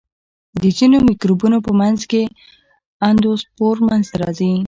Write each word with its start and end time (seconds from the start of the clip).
د 0.61 0.63
ځینو 0.77 0.97
مکروبونو 1.09 1.57
په 1.65 1.71
منځ 1.79 1.99
کې 2.11 2.23
اندوسپور 3.09 3.75
منځته 3.87 4.15
راځي. 4.21 4.51